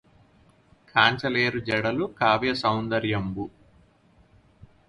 [0.95, 3.45] కాంచలేరు జడులు కావ్య సౌందర్యంబు